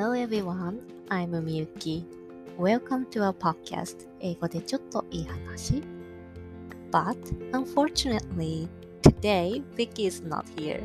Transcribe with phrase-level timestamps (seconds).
[0.00, 2.04] Hello everyone, I'm Miyuki.
[2.58, 5.80] Welcome to our podcast 英語でちょっといい話
[6.90, 7.16] But
[7.52, 8.68] unfortunately,
[9.02, 10.82] today Vicky is not here.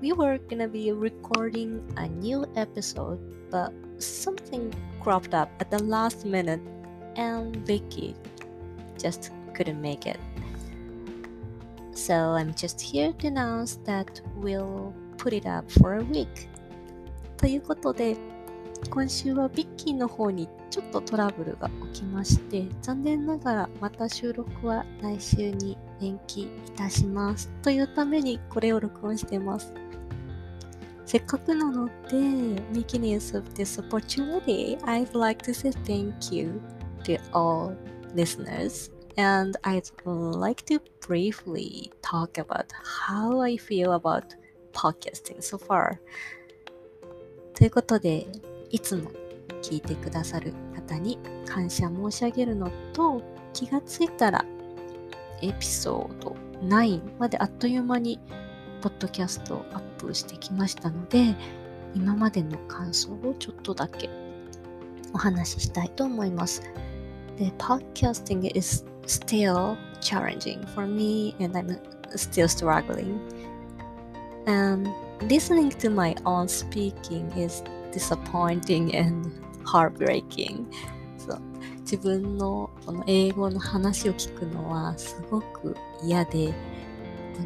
[0.00, 3.18] We were gonna be recording a new episode,
[3.50, 4.70] but something
[5.02, 6.62] cropped up at the last minute
[7.16, 8.14] and Vicky
[8.96, 10.18] just couldn't make it.
[11.92, 16.48] So I'm just here to announce that we'll put it up for a week.
[17.37, 18.17] ということで、
[18.89, 27.49] 今週はビッキーの方にちょっとトラブルが起きまして、残念ながらまた収録は来週に延期いたします。
[27.61, 29.73] というためにこれを録音してます。
[31.05, 31.91] せっかくなので、
[32.73, 36.61] making use of this opportunity, I'd like to say thank you
[37.03, 37.75] to all
[38.15, 38.91] listeners.
[39.17, 44.35] And I'd like to briefly talk about how I feel about
[44.73, 46.01] podcasting so far.
[47.55, 48.27] ということで、
[48.69, 49.09] いつも
[49.61, 53.21] 聞いてくださる方に感謝申し上げるのと、
[53.53, 54.45] 気がついたら
[55.41, 58.19] エピソード9まであっという間に
[58.81, 61.35] ポッドキャストをアップしてきましたので、
[61.95, 64.09] 今までの感想をちょっとだけ
[65.13, 66.61] お話ししたいと思います。
[67.37, 71.79] で、podcasting is still challenging for me and I'm
[72.15, 73.17] still struggling.
[74.45, 74.89] And
[75.21, 79.31] listening to my own speaking is disappointing and
[79.63, 80.65] heartbreaking.
[81.17, 81.41] そう
[81.81, 86.53] 自分のこの英語の話を聞くのはすごく嫌で、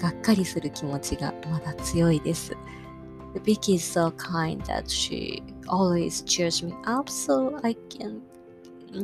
[0.00, 2.56] がっかりする気持ちがまだ強いです。
[3.44, 8.20] Vicky is so kind that she always cheers me up so I can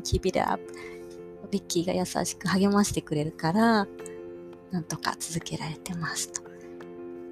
[0.02, 0.60] keep it up.
[1.50, 3.86] ビッキーが優しく励ましてくれるから、
[4.70, 6.41] なんとか続けられてますと。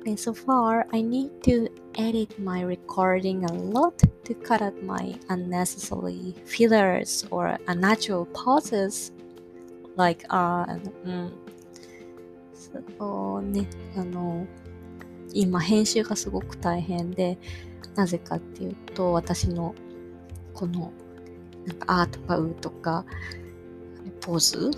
[0.06, 5.14] And so far, I need to edit my recording a lot to cut out my
[5.28, 9.12] unnecessary fillers or unnatural pauses
[9.96, 10.64] like uh,
[11.04, 11.32] うん、
[12.98, 14.46] そうね、あの、
[15.34, 17.38] 今編集がすごく大変で、
[17.94, 19.74] なぜかっていうと、私の
[20.54, 20.92] この、
[21.66, 23.04] なんか、あーとかうとか、
[24.20, 24.70] ポーズ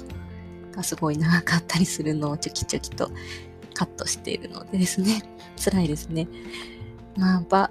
[0.72, 3.10] がすごい長かったりするのをちょきちょきと
[3.73, 5.23] カットしているのでですね、
[5.63, 6.27] 辛いですね。
[7.15, 7.69] まあ、but,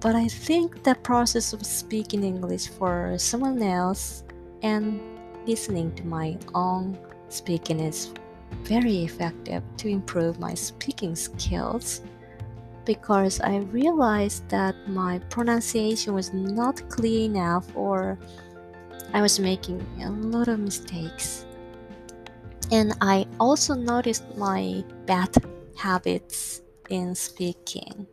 [0.00, 4.24] but I think the process of speaking English for someone else
[4.62, 5.00] and
[5.46, 6.96] listening to my own
[7.28, 8.12] speaking is
[8.64, 12.02] very effective to improve my speaking skills
[12.84, 18.18] because I realized that my pronunciation was not clear enough or
[19.12, 21.44] I was making a lot of mistakes.
[22.71, 25.35] And I also noticed my bad
[25.75, 28.07] habits in speaking.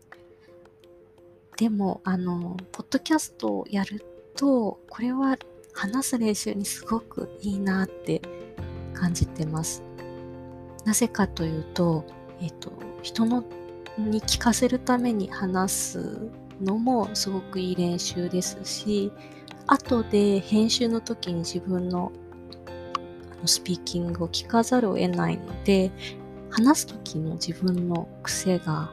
[1.56, 4.04] でも、あの、ポッドキャストをやる
[4.36, 5.36] と、これは
[5.72, 8.20] 話す練習にすごくいいなって
[8.94, 9.82] 感じてます。
[10.84, 12.04] なぜかというと、
[12.40, 13.44] えっ、と、人の
[13.96, 16.30] に聞かせるために話す
[16.60, 19.12] のもすごくいい練習ですし、
[19.66, 22.12] 後で編集の時に自分の
[23.46, 25.90] スピーキングを聞かざるを得ないので、
[26.50, 28.90] 話す時の自分の癖が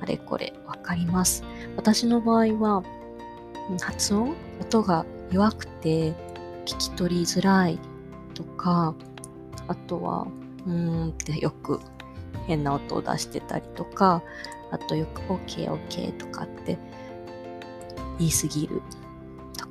[0.00, 1.42] あれこれわかります。
[1.76, 2.82] 私の場合は、
[3.80, 6.10] 発音音が弱くて
[6.66, 7.78] 聞き取りづらい
[8.34, 8.94] とか、
[9.66, 10.26] あとは、
[10.66, 11.80] うーんってよく
[12.46, 14.22] 変な音を出してたりとか、
[14.70, 16.78] あとよく OK, OK とかって
[18.18, 18.82] 言いすぎる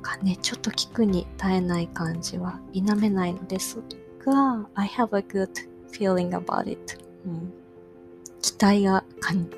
[0.04, 3.78] かね、ちょっと聞くに耐えない感じは否めないのです
[4.24, 5.48] が、I have a good
[5.90, 7.52] feeling about it、うん、
[8.42, 9.48] 期待がかん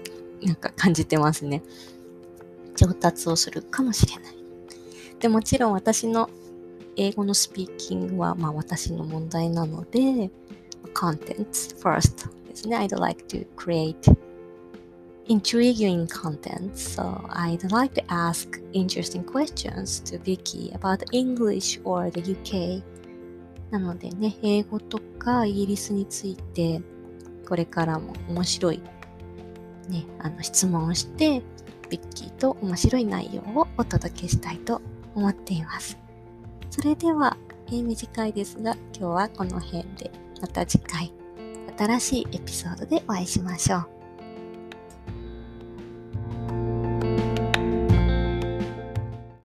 [0.43, 1.63] なんか感じてますね。
[2.77, 4.37] 上達をするかもしれない。
[5.19, 6.31] でもちろん私の
[6.95, 10.31] 英語のスピーキングはまあ私の問題なので、
[10.95, 12.77] contents first ですね。
[12.77, 13.97] I'd like to create
[15.29, 22.21] intriguing content, so I'd like to ask interesting questions to Vicky about English or the
[22.21, 22.83] UK.
[23.71, 26.81] なのでね、英語とかイギリスについて、
[27.49, 28.81] これからも面白い、
[29.89, 31.43] ね、あの質問をして、
[31.91, 34.81] ビッキーと面白い内容をお届けしたいと
[35.15, 35.99] 思っています。
[36.71, 37.37] それでは、
[37.69, 41.13] えー、短いですが、今日はこの辺で、また次回、
[41.77, 43.96] 新しいエピソードでお会いしましょう。